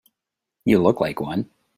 [0.65, 1.51] You look like one.